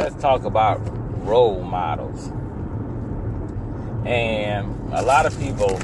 let's 0.00 0.16
talk 0.16 0.44
about 0.44 0.80
role 1.26 1.62
models. 1.62 2.28
And 4.06 4.74
a 4.94 5.02
lot 5.02 5.26
of 5.26 5.38
people 5.38 5.78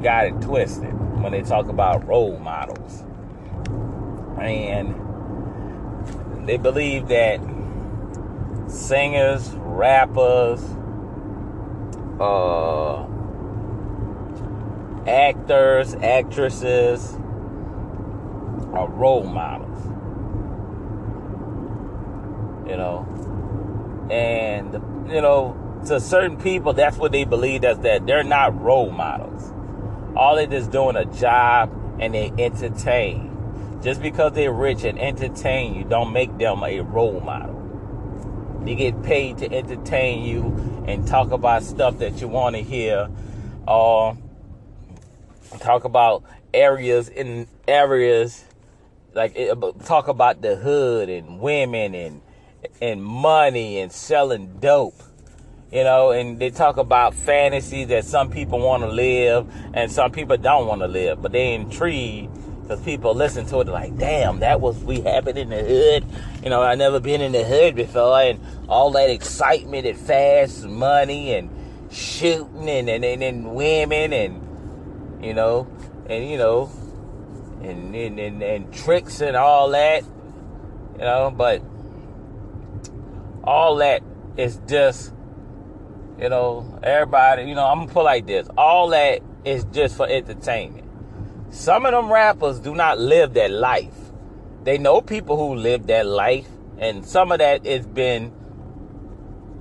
got 0.00 0.26
it 0.26 0.40
twisted 0.40 0.92
when 1.20 1.32
they 1.32 1.42
talk 1.42 1.66
about 1.66 2.06
role 2.06 2.38
models. 2.38 3.02
And 4.40 4.94
they 6.46 6.56
believe 6.56 7.08
that 7.08 7.40
singers, 8.68 9.50
rappers, 9.56 10.62
uh, 12.20 13.04
actors, 15.04 15.94
actresses 15.96 17.14
are 18.72 18.88
role 18.88 19.24
models. 19.24 19.84
You 22.70 22.76
know, 22.76 23.06
and 24.10 24.72
you 25.10 25.20
know, 25.20 25.80
to 25.86 26.00
certain 26.00 26.36
people, 26.36 26.72
that's 26.72 26.96
what 26.96 27.12
they 27.12 27.24
believe 27.24 27.64
as 27.64 27.78
that 27.80 28.06
they're 28.06 28.24
not 28.24 28.60
role 28.60 28.90
models. 28.90 29.52
All 30.16 30.36
they're 30.36 30.46
just 30.46 30.70
doing 30.70 30.96
a 30.96 31.04
job 31.04 31.72
and 32.00 32.14
they 32.14 32.32
entertain. 32.38 33.28
Just 33.82 34.00
because 34.00 34.32
they're 34.32 34.52
rich 34.52 34.84
and 34.84 34.98
entertain 34.98 35.74
you, 35.74 35.84
don't 35.84 36.12
make 36.12 36.36
them 36.38 36.62
a 36.62 36.80
role 36.80 37.20
model. 37.20 37.58
They 38.64 38.76
get 38.76 39.02
paid 39.02 39.38
to 39.38 39.52
entertain 39.52 40.22
you 40.24 40.84
and 40.86 41.06
talk 41.06 41.32
about 41.32 41.64
stuff 41.64 41.98
that 41.98 42.20
you 42.20 42.28
want 42.28 42.54
to 42.54 42.62
hear, 42.62 43.08
or 43.66 44.16
talk 45.58 45.84
about 45.84 46.22
areas 46.54 47.08
in 47.08 47.48
areas 47.66 48.44
like 49.14 49.32
eh, 49.36 49.54
talk 49.84 50.08
about 50.08 50.42
the 50.42 50.56
hood 50.56 51.08
and 51.08 51.40
women 51.40 51.94
and 51.94 52.20
and 52.80 53.02
money 53.02 53.78
and 53.80 53.92
selling 53.92 54.58
dope 54.60 55.02
you 55.72 55.84
know, 55.84 56.10
and 56.10 56.38
they 56.38 56.50
talk 56.50 56.76
about 56.76 57.14
fantasy 57.14 57.86
that 57.86 58.04
some 58.04 58.30
people 58.30 58.60
want 58.60 58.82
to 58.82 58.90
live 58.90 59.50
and 59.72 59.90
some 59.90 60.12
people 60.12 60.36
don't 60.36 60.66
want 60.66 60.82
to 60.82 60.86
live, 60.86 61.22
but 61.22 61.32
they 61.32 61.54
intrigued 61.54 62.30
because 62.62 62.80
people 62.82 63.14
listen 63.14 63.46
to 63.46 63.60
it 63.60 63.68
like, 63.68 63.96
damn, 63.96 64.40
that 64.40 64.60
was 64.60 64.78
we 64.84 65.00
happened 65.00 65.38
in 65.38 65.48
the 65.48 65.62
hood. 65.62 66.04
You 66.44 66.50
know, 66.50 66.62
I 66.62 66.74
never 66.74 67.00
been 67.00 67.22
in 67.22 67.32
the 67.32 67.42
hood 67.42 67.74
before, 67.74 68.20
and 68.20 68.38
all 68.68 68.90
that 68.92 69.08
excitement 69.08 69.86
and 69.86 69.98
fast 69.98 70.64
money 70.64 71.34
and 71.34 71.50
shooting 71.90 72.68
and 72.68 72.88
and, 72.90 73.04
and, 73.04 73.22
and 73.22 73.54
women 73.54 74.12
and 74.12 75.24
you 75.24 75.34
know 75.34 75.66
and 76.06 76.28
you 76.28 76.38
know 76.38 76.70
and 77.62 77.94
and, 77.94 78.18
and 78.18 78.42
and 78.42 78.74
tricks 78.74 79.22
and 79.22 79.36
all 79.36 79.70
that. 79.70 80.04
You 80.92 80.98
know, 80.98 81.32
but 81.34 81.62
all 83.44 83.76
that 83.76 84.02
is 84.36 84.60
just 84.66 85.12
you 86.22 86.28
know, 86.28 86.78
everybody, 86.84 87.44
you 87.44 87.54
know, 87.56 87.64
I'm 87.64 87.80
gonna 87.80 87.92
put 87.92 88.04
like 88.04 88.26
this. 88.26 88.48
All 88.56 88.90
that 88.90 89.22
is 89.44 89.64
just 89.72 89.96
for 89.96 90.06
entertainment. 90.08 90.88
Some 91.50 91.84
of 91.84 91.92
them 91.92 92.12
rappers 92.12 92.60
do 92.60 92.76
not 92.76 92.98
live 92.98 93.34
that 93.34 93.50
life. 93.50 93.94
They 94.62 94.78
know 94.78 95.00
people 95.00 95.36
who 95.36 95.56
live 95.56 95.88
that 95.88 96.06
life, 96.06 96.46
and 96.78 97.04
some 97.04 97.32
of 97.32 97.38
that 97.38 97.66
has 97.66 97.86
been, 97.86 98.32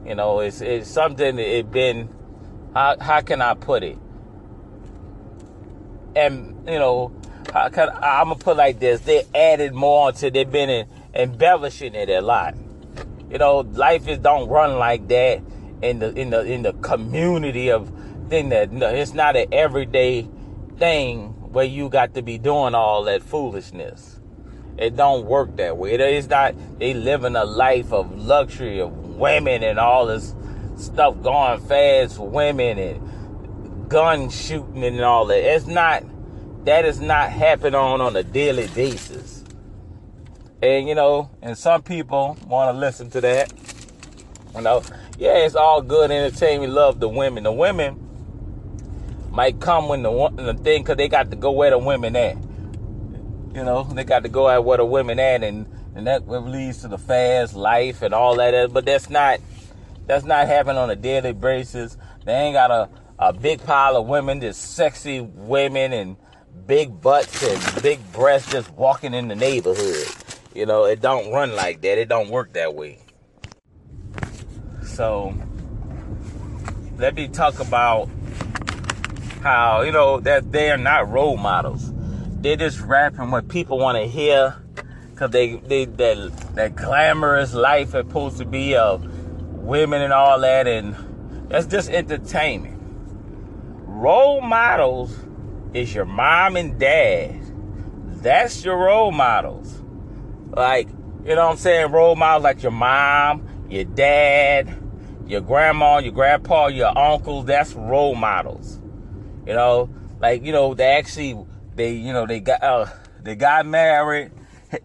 you 0.05 0.13
know, 0.13 0.39
it's 0.41 0.61
it's 0.61 0.89
something 0.89 1.35
that 1.35 1.57
it 1.57 1.71
been. 1.71 2.09
How 2.75 2.95
how 2.99 3.21
can 3.21 3.41
I 3.41 3.55
put 3.55 3.83
it? 3.83 3.97
And 6.15 6.63
you 6.67 6.77
know, 6.77 7.11
can, 7.45 7.89
I'm 7.89 8.27
gonna 8.27 8.35
put 8.35 8.55
like 8.55 8.79
this. 8.79 9.01
They 9.01 9.23
added 9.33 9.73
more 9.73 10.07
onto. 10.07 10.29
They've 10.29 10.49
been 10.49 10.69
in, 10.69 10.87
embellishing 11.15 11.95
it 11.95 12.09
a 12.09 12.21
lot. 12.21 12.53
You 13.31 13.37
know, 13.37 13.59
life 13.59 14.09
is 14.09 14.19
don't 14.19 14.49
run 14.49 14.77
like 14.77 15.07
that 15.07 15.41
in 15.81 15.99
the 15.99 16.13
in 16.19 16.31
the 16.31 16.41
in 16.41 16.63
the 16.63 16.73
community 16.73 17.71
of 17.71 17.89
thing 18.29 18.49
that 18.49 18.71
no, 18.71 18.89
it's 18.89 19.13
not 19.13 19.37
an 19.37 19.47
everyday 19.53 20.27
thing 20.77 21.29
where 21.53 21.63
you 21.63 21.87
got 21.87 22.13
to 22.15 22.21
be 22.21 22.37
doing 22.37 22.75
all 22.75 23.03
that 23.05 23.23
foolishness. 23.23 24.19
It 24.77 24.97
don't 24.97 25.25
work 25.25 25.55
that 25.57 25.77
way. 25.77 25.93
It 25.93 26.01
is 26.01 26.27
not 26.27 26.55
they 26.77 26.93
living 26.93 27.37
a 27.37 27.45
life 27.45 27.93
of 27.93 28.17
luxury 28.17 28.81
of 28.81 28.91
women 29.15 29.63
and 29.63 29.79
all 29.79 30.07
this 30.07 30.35
stuff 30.75 31.21
going 31.21 31.61
fast 31.61 32.17
for 32.17 32.27
women 32.27 32.77
and 32.77 33.89
gun 33.89 34.29
shooting 34.29 34.83
and 34.83 34.99
all 35.01 35.25
that. 35.27 35.39
It's 35.39 35.67
not 35.67 36.03
that 36.65 36.83
is 36.83 36.99
not 36.99 37.29
happening 37.29 37.75
on 37.75 38.01
on 38.01 38.15
a 38.17 38.23
daily 38.23 38.67
basis. 38.67 39.40
And 40.61 40.87
you 40.87 40.95
know, 40.95 41.29
and 41.41 41.57
some 41.57 41.81
people 41.81 42.37
want 42.47 42.73
to 42.73 42.79
listen 42.79 43.09
to 43.11 43.21
that. 43.21 43.51
You 44.55 44.61
know, 44.61 44.83
yeah, 45.17 45.37
it's 45.37 45.55
all 45.55 45.81
good 45.81 46.11
entertainment. 46.11 46.73
Love 46.73 46.99
the 46.99 47.09
women. 47.09 47.43
The 47.43 47.51
women 47.51 48.07
might 49.31 49.59
come 49.59 49.87
when 49.87 50.03
the 50.03 50.11
the 50.35 50.53
thing 50.53 50.83
because 50.83 50.97
they 50.97 51.07
got 51.07 51.31
to 51.31 51.37
go 51.37 51.51
where 51.51 51.71
the 51.71 51.79
women 51.79 52.15
at. 52.15 52.35
You 53.53 53.63
know, 53.63 53.83
they 53.83 54.03
got 54.03 54.23
to 54.23 54.29
go 54.29 54.49
at 54.49 54.63
where 54.63 54.77
the 54.77 54.85
women 54.85 55.19
at, 55.19 55.43
and 55.43 55.65
and 55.95 56.07
that 56.07 56.27
leads 56.27 56.81
to 56.81 56.87
the 56.87 56.97
fast 56.97 57.55
life 57.55 58.01
and 58.01 58.13
all 58.13 58.35
that. 58.35 58.53
Uh, 58.53 58.67
but 58.67 58.85
that's 58.85 59.09
not 59.09 59.39
that's 60.05 60.25
not 60.25 60.47
happening 60.47 60.77
on 60.77 60.89
a 60.89 60.95
daily 60.95 61.33
basis. 61.33 61.97
They 62.25 62.33
ain't 62.33 62.53
got 62.53 62.71
a 62.71 62.89
a 63.17 63.33
big 63.33 63.63
pile 63.63 63.95
of 63.97 64.07
women, 64.07 64.41
just 64.41 64.75
sexy 64.75 65.21
women 65.21 65.93
and 65.93 66.17
big 66.65 67.01
butts 67.01 67.43
and 67.43 67.83
big 67.83 67.99
breasts 68.11 68.51
just 68.51 68.71
walking 68.71 69.13
in 69.13 69.27
the 69.27 69.35
neighborhood. 69.35 70.07
You 70.53 70.65
know, 70.65 70.83
it 70.83 71.01
don't 71.01 71.31
run 71.31 71.55
like 71.55 71.81
that. 71.81 71.97
It 71.97 72.09
don't 72.09 72.29
work 72.29 72.53
that 72.53 72.75
way. 72.75 72.99
So 74.83 75.33
let 76.97 77.15
me 77.15 77.29
talk 77.29 77.59
about 77.59 78.09
how, 79.41 79.81
you 79.81 79.91
know, 79.91 80.19
that 80.19 80.51
they 80.51 80.69
are 80.69 80.77
not 80.77 81.09
role 81.09 81.37
models. 81.37 81.91
They're 82.41 82.57
just 82.57 82.81
rapping 82.81 83.31
what 83.31 83.47
people 83.47 83.79
want 83.79 83.97
to 83.97 84.05
hear 84.05 84.57
because 85.11 85.31
they, 85.31 85.55
they 85.55 85.85
that, 85.85 86.55
that 86.55 86.75
glamorous 86.75 87.53
life 87.53 87.87
is 87.87 88.05
supposed 88.05 88.37
to 88.39 88.45
be 88.45 88.75
of 88.75 89.05
women 89.53 90.01
and 90.01 90.11
all 90.11 90.39
that. 90.41 90.67
And 90.67 90.95
that's 91.49 91.65
just 91.65 91.89
entertainment. 91.89 92.77
Role 93.85 94.41
models 94.41 95.17
is 95.73 95.95
your 95.95 96.05
mom 96.05 96.57
and 96.57 96.77
dad. 96.77 97.39
That's 98.21 98.65
your 98.65 98.77
role 98.77 99.11
models. 99.11 99.80
Like, 100.51 100.89
you 101.25 101.35
know 101.35 101.45
what 101.45 101.51
I'm 101.51 101.57
saying? 101.57 101.91
Role 101.91 102.15
models 102.15 102.43
like 102.43 102.61
your 102.61 102.71
mom, 102.71 103.67
your 103.69 103.85
dad, 103.85 104.77
your 105.27 105.41
grandma, 105.41 105.99
your 105.99 106.13
grandpa, 106.13 106.67
your 106.67 106.97
uncles, 106.97 107.45
that's 107.45 107.73
role 107.73 108.15
models. 108.15 108.79
You 109.45 109.53
know, 109.53 109.89
like, 110.19 110.43
you 110.43 110.51
know, 110.51 110.73
they 110.73 110.85
actually, 110.85 111.37
they, 111.75 111.93
you 111.93 112.13
know, 112.13 112.25
they 112.25 112.39
got, 112.39 112.61
uh, 112.61 112.85
they 113.23 113.35
got 113.35 113.65
married, 113.65 114.31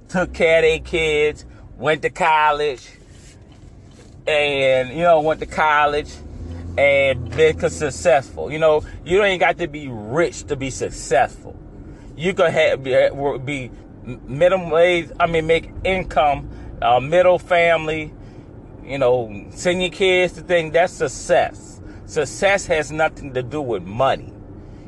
took 0.09 0.33
care 0.33 0.59
of 0.59 0.63
their 0.63 0.79
kids, 0.79 1.45
went 1.77 2.03
to 2.03 2.11
college, 2.11 2.89
and, 4.27 4.91
you 4.91 5.03
know, 5.03 5.21
went 5.21 5.41
to 5.41 5.47
college 5.47 6.13
and 6.79 7.31
been 7.31 7.59
successful. 7.71 8.51
You 8.51 8.59
know, 8.59 8.83
you 9.05 9.23
ain't 9.25 9.41
got 9.41 9.59
to 9.59 9.67
be 9.67 9.89
rich 9.89 10.45
to 10.45 10.57
be 10.57 10.71
successful. 10.71 11.57
You 12.17 12.35
can 12.35 12.53
have, 12.53 12.83
be, 12.83 13.11
be 13.45 13.71
minimum 14.07 14.71
wage, 14.71 15.11
I 15.19 15.27
mean, 15.27 15.47
make 15.47 15.71
income, 15.85 16.49
uh, 16.81 17.01
middle 17.01 17.39
family, 17.39 18.13
you 18.85 18.99
know, 18.99 19.47
send 19.51 19.83
your 19.83 19.91
kids 19.91 20.35
to 20.35 20.43
thing, 20.43 20.71
that's 20.71 20.93
success. 20.93 21.81
Success 22.07 22.67
has 22.67 22.93
nothing 22.93 23.35
to 23.35 23.43
do 23.43 23.61
with 23.61 23.83
money. 23.83 24.33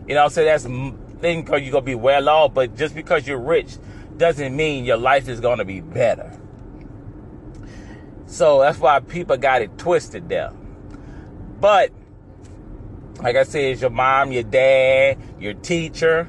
You 0.06 0.14
know, 0.14 0.28
so 0.28 0.44
that's 0.44 0.64
thing 0.64 1.42
because 1.42 1.62
you're 1.62 1.72
gonna 1.72 1.82
be 1.82 1.94
well 1.94 2.28
off, 2.28 2.54
but 2.54 2.76
just 2.76 2.94
because 2.94 3.26
you're 3.26 3.38
rich 3.38 3.76
doesn't 4.16 4.54
mean 4.54 4.84
your 4.84 4.96
life 4.96 5.28
is 5.28 5.40
gonna 5.40 5.64
be 5.64 5.80
better. 5.80 6.38
So 8.26 8.60
that's 8.60 8.78
why 8.78 9.00
people 9.00 9.36
got 9.36 9.62
it 9.62 9.76
twisted 9.78 10.28
there. 10.28 10.52
But 11.60 11.90
like 13.20 13.36
I 13.36 13.42
said, 13.42 13.64
it's 13.64 13.80
your 13.80 13.90
mom, 13.90 14.30
your 14.32 14.44
dad, 14.44 15.18
your 15.40 15.54
teacher, 15.54 16.28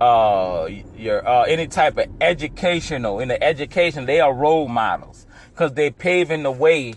uh, 0.00 0.68
your 0.96 1.26
uh, 1.26 1.42
any 1.44 1.66
type 1.66 1.96
of 1.98 2.06
educational 2.20 3.20
in 3.20 3.28
the 3.28 3.42
education, 3.42 4.06
they 4.06 4.20
are 4.20 4.32
role 4.32 4.68
models 4.68 5.26
because 5.50 5.72
they're 5.72 5.90
paving 5.90 6.42
the 6.42 6.50
way 6.50 6.94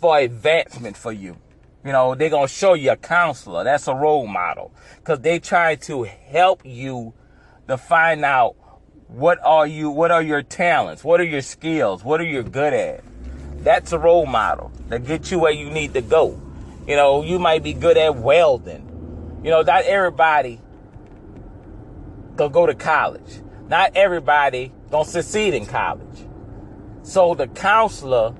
for 0.00 0.18
advancement 0.18 0.96
for 0.96 1.12
you. 1.12 1.36
You 1.84 1.92
know, 1.92 2.14
they're 2.14 2.30
to 2.30 2.48
show 2.48 2.74
you 2.74 2.92
a 2.92 2.96
counselor. 2.96 3.64
That's 3.64 3.86
a 3.86 3.94
role 3.94 4.26
model 4.26 4.72
because 4.96 5.20
they 5.20 5.38
try 5.38 5.76
to 5.76 6.04
help 6.04 6.62
you 6.64 7.14
to 7.68 7.76
find 7.76 8.24
out 8.24 8.56
what 9.08 9.38
are 9.44 9.66
you, 9.66 9.90
what 9.90 10.10
are 10.10 10.22
your 10.22 10.42
talents? 10.42 11.04
What 11.04 11.20
are 11.20 11.24
your 11.24 11.42
skills? 11.42 12.02
What 12.02 12.20
are 12.20 12.24
you 12.24 12.42
good 12.42 12.72
at? 12.72 13.04
That's 13.58 13.92
a 13.92 13.98
role 13.98 14.26
model 14.26 14.72
that 14.88 15.06
get 15.06 15.30
you 15.30 15.38
where 15.38 15.52
you 15.52 15.70
need 15.70 15.94
to 15.94 16.00
go. 16.00 16.40
You 16.86 16.96
know, 16.96 17.22
you 17.22 17.38
might 17.38 17.62
be 17.62 17.72
good 17.72 17.96
at 17.96 18.16
welding. 18.16 19.40
You 19.44 19.50
know, 19.50 19.62
not 19.62 19.84
everybody 19.84 20.60
gonna 22.36 22.50
go 22.50 22.66
to 22.66 22.74
college. 22.74 23.40
Not 23.68 23.92
everybody 23.96 24.72
gonna 24.90 25.04
succeed 25.04 25.54
in 25.54 25.66
college. 25.66 26.26
So 27.02 27.34
the 27.34 27.48
counselor 27.48 28.34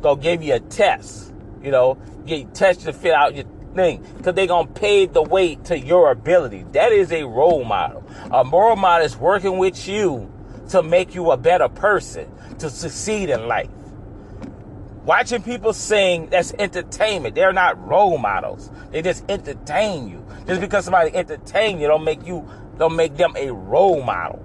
gonna 0.00 0.20
give 0.20 0.42
you 0.42 0.54
a 0.54 0.60
test, 0.60 1.32
you 1.62 1.70
know, 1.70 1.98
get 2.26 2.54
test 2.54 2.82
to 2.82 2.92
fit 2.92 3.12
out 3.12 3.34
your 3.34 3.44
thing, 3.74 4.04
because 4.16 4.34
they 4.34 4.46
gonna 4.46 4.68
pave 4.68 5.12
the 5.12 5.22
way 5.22 5.56
to 5.56 5.78
your 5.78 6.10
ability. 6.10 6.64
That 6.72 6.92
is 6.92 7.12
a 7.12 7.24
role 7.24 7.64
model. 7.64 8.04
A 8.30 8.44
role 8.44 8.76
model 8.76 9.04
is 9.04 9.16
working 9.16 9.58
with 9.58 9.86
you 9.86 10.32
to 10.70 10.82
make 10.82 11.14
you 11.14 11.30
a 11.30 11.36
better 11.36 11.68
person, 11.68 12.30
to 12.58 12.70
succeed 12.70 13.30
in 13.30 13.46
life. 13.46 13.68
Watching 15.06 15.40
people 15.40 15.72
sing, 15.72 16.30
that's 16.30 16.52
entertainment. 16.54 17.36
They're 17.36 17.52
not 17.52 17.86
role 17.86 18.18
models. 18.18 18.72
They 18.90 19.02
just 19.02 19.24
entertain 19.30 20.08
you. 20.08 20.26
Just 20.48 20.60
because 20.60 20.84
somebody 20.84 21.14
entertain 21.14 21.78
you 21.78 21.86
don't 21.86 22.02
make 22.02 22.26
you 22.26 22.44
don't 22.76 22.96
make 22.96 23.16
them 23.16 23.32
a 23.36 23.52
role 23.52 24.02
model. 24.02 24.44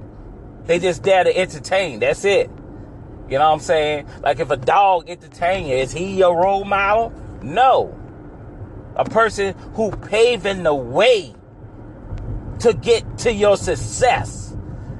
They 0.65 0.77
just 0.77 1.01
there 1.01 1.23
to 1.23 1.35
entertain. 1.35 1.99
That's 1.99 2.23
it. 2.25 2.51
You 3.27 3.39
know 3.39 3.47
what 3.47 3.53
I'm 3.53 3.59
saying? 3.59 4.07
Like 4.21 4.39
if 4.39 4.51
a 4.51 4.57
dog 4.57 5.09
entertain 5.09 5.65
you, 5.65 5.77
is 5.77 5.91
he 5.91 6.19
your 6.19 6.39
role 6.39 6.63
model? 6.63 7.11
No. 7.41 7.97
A 8.95 9.03
person 9.03 9.55
who 9.73 9.89
paving 9.89 10.61
the 10.61 10.75
way 10.75 11.33
to 12.59 12.73
get 12.73 13.17
to 13.19 13.33
your 13.33 13.57
success. 13.57 14.55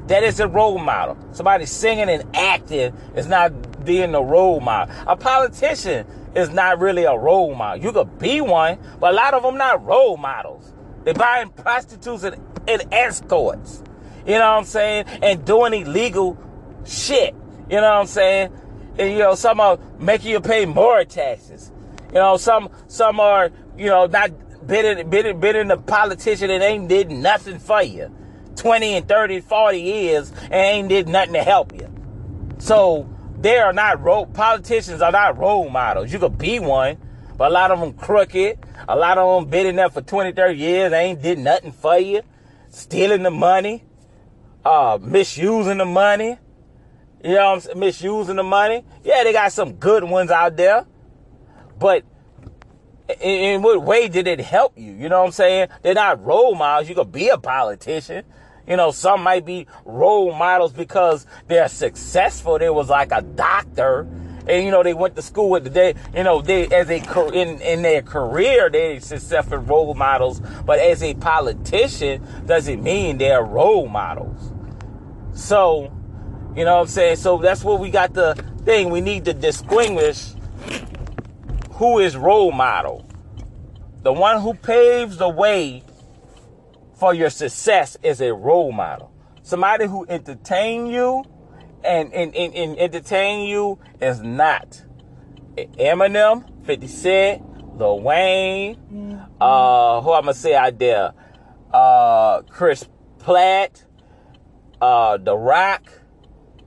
That 0.07 0.23
is 0.23 0.39
a 0.39 0.47
role 0.47 0.79
model. 0.79 1.17
Somebody 1.33 1.67
singing 1.67 2.09
and 2.09 2.35
acting 2.35 2.97
is 3.15 3.27
not 3.27 3.53
being 3.81 4.15
a 4.15 4.21
role 4.21 4.59
model. 4.59 4.93
A 5.07 5.15
politician 5.15 6.05
is 6.35 6.49
not 6.49 6.79
really 6.79 7.03
a 7.03 7.15
role 7.15 7.53
model. 7.55 7.83
You 7.83 7.91
could 7.91 8.19
be 8.19 8.41
one, 8.41 8.79
but 8.99 9.13
a 9.13 9.15
lot 9.15 9.33
of 9.33 9.43
them 9.43 9.57
not 9.57 9.83
role 9.85 10.17
models. 10.17 10.73
They're 11.03 11.13
buying 11.13 11.49
prostitutes 11.49 12.23
and, 12.23 12.35
and 12.67 12.83
escorts. 12.91 13.83
You 14.25 14.33
know 14.33 14.51
what 14.51 14.59
I'm 14.59 14.65
saying? 14.65 15.05
And 15.21 15.43
doing 15.45 15.73
illegal 15.73 16.37
shit. 16.85 17.35
You 17.69 17.77
know 17.77 17.83
what 17.83 18.01
I'm 18.01 18.07
saying? 18.07 18.51
And 18.97 19.11
you 19.13 19.19
know, 19.19 19.35
some 19.35 19.59
are 19.59 19.79
making 19.99 20.31
you 20.31 20.39
pay 20.39 20.65
more 20.65 21.03
taxes. 21.05 21.71
You 22.09 22.15
know, 22.15 22.37
some 22.37 22.69
some 22.87 23.19
are, 23.19 23.51
you 23.77 23.87
know, 23.87 24.05
not 24.05 24.31
bidding 24.67 25.09
bidding 25.09 25.39
bidding 25.39 25.69
the 25.69 25.77
politician 25.77 26.49
that 26.49 26.61
ain't 26.61 26.87
did 26.87 27.09
nothing 27.09 27.59
for 27.59 27.81
you. 27.81 28.15
20 28.57 28.97
and 28.97 29.07
30, 29.07 29.39
40 29.39 29.79
years 29.79 30.31
and 30.43 30.53
ain't 30.53 30.89
did 30.89 31.07
nothing 31.07 31.33
to 31.33 31.43
help 31.43 31.73
you. 31.73 31.89
So 32.59 33.09
they 33.41 33.57
are 33.57 33.73
not 33.73 34.01
role 34.01 34.25
politicians 34.25 35.01
are 35.01 35.11
not 35.11 35.37
role 35.37 35.69
models. 35.69 36.13
You 36.13 36.19
could 36.19 36.37
be 36.37 36.59
one, 36.59 36.97
but 37.37 37.49
a 37.49 37.53
lot 37.53 37.71
of 37.71 37.79
them 37.79 37.93
crooked. 37.93 38.59
A 38.87 38.95
lot 38.95 39.17
of 39.17 39.41
them 39.41 39.49
been 39.49 39.65
in 39.65 39.75
there 39.75 39.89
for 39.89 40.01
20, 40.01 40.31
30 40.33 40.57
years, 40.57 40.91
They 40.91 41.05
ain't 41.05 41.21
did 41.21 41.39
nothing 41.39 41.71
for 41.71 41.97
you. 41.97 42.21
Stealing 42.69 43.23
the 43.23 43.31
money, 43.31 43.83
uh, 44.63 44.97
misusing 45.01 45.77
the 45.77 45.85
money. 45.85 46.37
You 47.23 47.33
know 47.33 47.45
what 47.45 47.53
I'm 47.53 47.59
saying? 47.59 47.79
Misusing 47.79 48.35
the 48.35 48.43
money. 48.43 48.83
Yeah, 49.03 49.23
they 49.23 49.33
got 49.33 49.51
some 49.51 49.73
good 49.73 50.03
ones 50.03 50.31
out 50.31 50.55
there. 50.57 50.85
But 51.77 52.03
in, 53.19 53.29
in, 53.29 53.61
what 53.61 53.83
way 53.83 54.07
did 54.07 54.27
it 54.27 54.39
help 54.39 54.77
you? 54.77 54.93
You 54.93 55.09
know 55.09 55.19
what 55.19 55.27
I'm 55.27 55.31
saying? 55.31 55.69
They're 55.81 55.93
not 55.93 56.23
role 56.23 56.55
models. 56.55 56.89
You 56.89 56.95
could 56.95 57.11
be 57.11 57.29
a 57.29 57.37
politician. 57.37 58.23
You 58.67 58.77
know, 58.77 58.91
some 58.91 59.23
might 59.23 59.45
be 59.45 59.67
role 59.85 60.33
models 60.33 60.73
because 60.73 61.25
they're 61.47 61.67
successful. 61.67 62.59
There 62.59 62.73
was 62.73 62.89
like 62.89 63.11
a 63.11 63.21
doctor. 63.21 64.07
And 64.47 64.65
you 64.65 64.71
know 64.71 64.81
they 64.81 64.95
went 64.95 65.15
to 65.17 65.21
school 65.21 65.51
with 65.51 65.65
the 65.65 65.69
day 65.69 65.93
you 66.15 66.23
know 66.23 66.41
they 66.41 66.67
as 66.69 66.89
a 66.89 66.95
in 67.31 67.61
in 67.61 67.83
their 67.83 68.01
career 68.01 68.71
they 68.71 68.97
successful 68.99 69.59
role 69.59 69.93
models. 69.93 70.41
But 70.65 70.79
as 70.79 71.03
a 71.03 71.13
politician 71.13 72.25
doesn't 72.47 72.81
mean 72.81 73.19
they're 73.19 73.43
role 73.43 73.87
models? 73.87 74.51
So 75.33 75.93
you 76.55 76.65
know 76.65 76.75
what 76.75 76.81
i'm 76.81 76.87
saying? 76.87 77.17
So 77.17 77.37
that's 77.37 77.63
what 77.63 77.79
we 77.79 77.91
got 77.91 78.13
the 78.13 78.33
thing. 78.65 78.89
We 78.89 78.99
need 78.99 79.25
to 79.25 79.33
distinguish 79.33 80.33
who 81.73 81.99
is 81.99 82.17
role 82.17 82.51
model. 82.51 83.05
The 84.03 84.11
one 84.11 84.41
who 84.41 84.53
paves 84.55 85.17
the 85.17 85.29
way 85.29 85.83
for 87.01 87.15
your 87.15 87.31
success 87.31 87.97
is 88.03 88.21
a 88.21 88.31
role 88.31 88.71
model 88.71 89.11
somebody 89.41 89.87
who 89.87 90.05
entertain 90.07 90.85
you 90.85 91.23
and, 91.83 92.13
and, 92.13 92.35
and, 92.35 92.53
and 92.53 92.77
entertain 92.77 93.47
you 93.47 93.79
is 93.99 94.21
not. 94.21 94.83
Eminem, 95.57 96.63
50 96.63 96.87
Cent, 96.87 97.77
Lil 97.79 98.01
Wayne, 98.01 98.75
uh, 99.41 99.99
who 100.01 100.13
I'm 100.13 100.25
gonna 100.25 100.35
say 100.35 100.53
out 100.53 100.77
there, 100.77 101.13
uh, 101.73 102.43
Chris 102.43 102.87
Pratt, 103.17 103.83
uh, 104.79 105.17
The 105.17 105.35
Rock, 105.35 105.91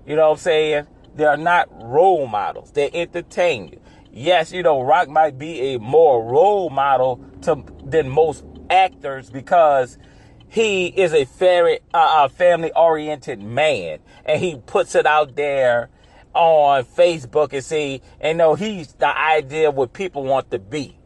you 0.04 0.16
know 0.16 0.30
what 0.30 0.32
I'm 0.32 0.38
saying? 0.38 0.86
They 1.14 1.26
are 1.26 1.36
not 1.36 1.68
role 1.80 2.26
models. 2.26 2.72
They 2.72 2.90
entertain 2.92 3.68
you. 3.68 3.80
Yes, 4.12 4.50
you 4.50 4.64
know, 4.64 4.80
Rock 4.82 5.08
might 5.08 5.38
be 5.38 5.74
a 5.74 5.78
more 5.78 6.24
role 6.24 6.70
model 6.70 7.24
to 7.42 7.64
than 7.84 8.08
most 8.08 8.44
actors 8.68 9.30
because 9.30 9.96
he 10.54 10.86
is 10.86 11.12
a 11.12 11.24
very 11.24 11.80
uh, 11.92 12.28
family 12.28 12.70
oriented 12.76 13.42
man 13.42 13.98
and 14.24 14.40
he 14.40 14.54
puts 14.54 14.94
it 14.94 15.04
out 15.04 15.34
there 15.34 15.90
on 16.32 16.84
Facebook 16.84 17.52
and 17.52 17.64
see 17.64 18.00
and 18.20 18.38
know 18.38 18.54
he's 18.54 18.92
the 18.92 19.18
idea 19.18 19.72
what 19.72 19.92
people 19.92 20.22
want 20.22 20.52
to 20.52 20.60
be. 20.60 20.96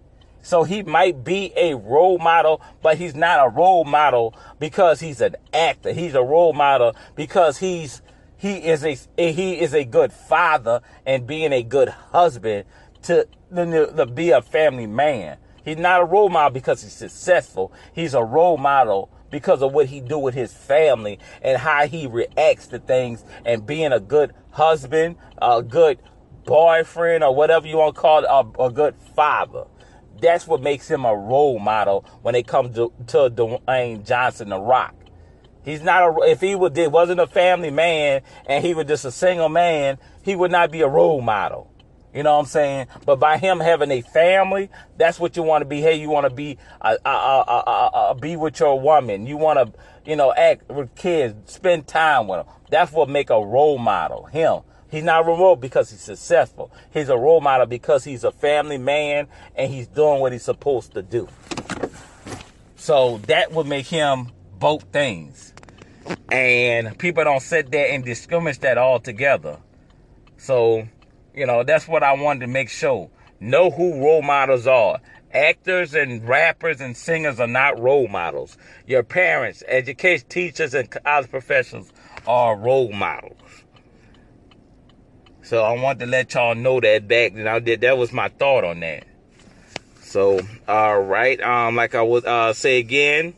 So 0.42 0.64
he 0.64 0.82
might 0.82 1.24
be 1.24 1.54
a 1.56 1.74
role 1.76 2.18
model, 2.18 2.60
but 2.82 2.98
he's 2.98 3.14
not 3.14 3.46
a 3.46 3.48
role 3.48 3.86
model 3.86 4.34
because 4.58 5.00
he's 5.00 5.22
an 5.22 5.36
actor. 5.54 5.94
He's 5.94 6.14
a 6.14 6.22
role 6.22 6.52
model 6.52 6.94
because 7.16 7.56
he's 7.56 8.02
he 8.36 8.56
is 8.56 8.84
a 8.84 8.98
he 9.16 9.58
is 9.58 9.72
a 9.72 9.84
good 9.84 10.12
father 10.12 10.82
and 11.06 11.26
being 11.26 11.54
a 11.54 11.62
good 11.62 11.88
husband 11.88 12.66
to, 13.04 13.26
to, 13.54 13.92
to 13.96 14.04
be 14.04 14.28
a 14.28 14.42
family 14.42 14.86
man. 14.86 15.38
He's 15.64 15.78
not 15.78 16.02
a 16.02 16.04
role 16.04 16.28
model 16.28 16.50
because 16.50 16.82
he's 16.82 16.92
successful. 16.92 17.72
He's 17.94 18.12
a 18.12 18.22
role 18.22 18.58
model 18.58 19.10
because 19.30 19.62
of 19.62 19.72
what 19.72 19.86
he 19.86 20.00
do 20.00 20.18
with 20.18 20.34
his 20.34 20.52
family 20.52 21.18
and 21.42 21.58
how 21.58 21.86
he 21.86 22.06
reacts 22.06 22.68
to 22.68 22.78
things 22.78 23.24
and 23.44 23.66
being 23.66 23.92
a 23.92 24.00
good 24.00 24.34
husband, 24.50 25.16
a 25.40 25.62
good 25.62 25.98
boyfriend, 26.44 27.22
or 27.22 27.34
whatever 27.34 27.66
you 27.66 27.76
want 27.76 27.94
to 27.94 28.00
call 28.00 28.24
it, 28.24 28.26
a, 28.28 28.62
a 28.64 28.70
good 28.70 28.94
father. 29.14 29.64
That's 30.20 30.46
what 30.46 30.62
makes 30.62 30.90
him 30.90 31.04
a 31.04 31.14
role 31.14 31.58
model 31.58 32.04
when 32.22 32.34
it 32.34 32.46
comes 32.46 32.74
to, 32.76 32.92
to 33.08 33.30
Dwayne 33.30 34.04
Johnson, 34.04 34.48
The 34.48 34.58
Rock. 34.58 34.94
He's 35.64 35.82
not 35.82 36.02
a, 36.02 36.30
if 36.30 36.40
he 36.40 36.54
would, 36.54 36.76
wasn't 36.90 37.20
a 37.20 37.26
family 37.26 37.70
man 37.70 38.22
and 38.46 38.64
he 38.64 38.74
was 38.74 38.86
just 38.86 39.04
a 39.04 39.12
single 39.12 39.48
man, 39.48 39.98
he 40.22 40.34
would 40.34 40.50
not 40.50 40.70
be 40.70 40.80
a 40.80 40.88
role 40.88 41.20
model. 41.20 41.70
You 42.14 42.22
know 42.22 42.34
what 42.34 42.40
I'm 42.40 42.46
saying? 42.46 42.86
But 43.04 43.20
by 43.20 43.38
him 43.38 43.60
having 43.60 43.90
a 43.90 44.00
family, 44.00 44.70
that's 44.96 45.20
what 45.20 45.36
you 45.36 45.42
want 45.42 45.62
to 45.62 45.66
be. 45.66 45.80
Hey, 45.80 46.00
you 46.00 46.08
want 46.08 46.24
to 46.24 46.34
be, 46.34 46.58
uh, 46.80 46.96
uh, 47.04 47.08
uh, 47.08 47.90
uh, 47.92 48.14
be 48.14 48.36
with 48.36 48.58
your 48.60 48.80
woman. 48.80 49.26
You 49.26 49.36
want 49.36 49.58
to, 49.58 49.78
you 50.04 50.16
know, 50.16 50.32
act 50.32 50.70
with 50.70 50.94
kids, 50.94 51.52
spend 51.52 51.86
time 51.86 52.26
with 52.26 52.44
them. 52.44 52.54
That's 52.70 52.92
what 52.92 53.08
make 53.08 53.30
a 53.30 53.40
role 53.40 53.78
model. 53.78 54.24
Him. 54.24 54.60
He's 54.90 55.02
not 55.02 55.20
a 55.20 55.24
role 55.24 55.56
because 55.56 55.90
he's 55.90 56.00
successful. 56.00 56.72
He's 56.92 57.10
a 57.10 57.16
role 57.16 57.42
model 57.42 57.66
because 57.66 58.04
he's 58.04 58.24
a 58.24 58.32
family 58.32 58.78
man 58.78 59.28
and 59.54 59.70
he's 59.70 59.86
doing 59.86 60.20
what 60.20 60.32
he's 60.32 60.44
supposed 60.44 60.94
to 60.94 61.02
do. 61.02 61.28
So 62.76 63.18
that 63.26 63.52
would 63.52 63.66
make 63.66 63.86
him 63.86 64.32
both 64.58 64.84
things. 64.84 65.52
And 66.32 66.96
people 66.98 67.22
don't 67.24 67.42
sit 67.42 67.70
there 67.70 67.92
and 67.92 68.02
discriminate 68.02 68.62
that 68.62 68.78
all 68.78 68.98
together. 68.98 69.58
So 70.38 70.88
you 71.34 71.46
know, 71.46 71.62
that's 71.62 71.86
what 71.86 72.02
I 72.02 72.12
wanted 72.12 72.40
to 72.40 72.46
make 72.46 72.68
sure. 72.68 73.10
Know 73.40 73.70
who 73.70 74.00
role 74.00 74.22
models 74.22 74.66
are. 74.66 75.00
Actors 75.32 75.94
and 75.94 76.26
rappers 76.26 76.80
and 76.80 76.96
singers 76.96 77.38
are 77.38 77.46
not 77.46 77.78
role 77.78 78.08
models. 78.08 78.56
Your 78.86 79.02
parents, 79.02 79.62
education 79.68 80.26
teachers, 80.28 80.74
and 80.74 80.90
college 80.90 81.30
professionals 81.30 81.92
are 82.26 82.56
role 82.56 82.92
models. 82.92 83.36
So 85.42 85.62
I 85.62 85.80
want 85.80 86.00
to 86.00 86.06
let 86.06 86.34
y'all 86.34 86.54
know 86.54 86.80
that 86.80 87.08
back. 87.08 87.32
And 87.32 87.48
I 87.48 87.58
did. 87.58 87.82
That 87.82 87.96
was 87.96 88.12
my 88.12 88.28
thought 88.28 88.64
on 88.64 88.80
that. 88.80 89.04
So 90.00 90.40
all 90.66 91.00
right. 91.00 91.40
Um, 91.40 91.76
like 91.76 91.94
I 91.94 92.02
would 92.02 92.24
uh, 92.24 92.52
say 92.52 92.78
again, 92.78 93.34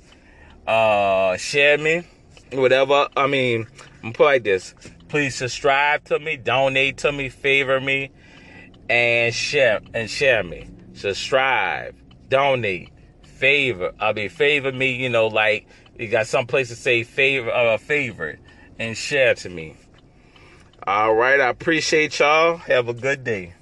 uh, 0.66 1.36
share 1.36 1.76
me, 1.76 2.04
whatever. 2.52 3.08
I 3.16 3.26
mean, 3.26 3.66
I'm 4.02 4.12
put 4.12 4.24
like 4.24 4.44
this. 4.44 4.74
Please 5.10 5.34
subscribe 5.34 6.04
to 6.04 6.20
me, 6.20 6.36
donate 6.36 6.98
to 6.98 7.10
me, 7.10 7.28
favor 7.28 7.80
me, 7.80 8.12
and 8.88 9.34
share 9.34 9.80
and 9.92 10.08
share 10.08 10.44
me. 10.44 10.68
Subscribe, 10.92 11.96
donate, 12.28 12.90
favor. 13.24 13.92
I'll 13.98 14.14
mean, 14.14 14.28
favor 14.28 14.70
me. 14.70 14.92
You 14.92 15.08
know, 15.08 15.26
like 15.26 15.66
you 15.98 16.06
got 16.06 16.28
some 16.28 16.46
place 16.46 16.68
to 16.68 16.76
say 16.76 17.02
favor, 17.02 17.50
uh, 17.50 17.76
favorite, 17.76 18.38
and 18.78 18.96
share 18.96 19.34
to 19.34 19.48
me. 19.48 19.74
All 20.86 21.12
right, 21.12 21.40
I 21.40 21.48
appreciate 21.48 22.20
y'all. 22.20 22.58
Have 22.58 22.86
a 22.86 22.94
good 22.94 23.24
day. 23.24 23.54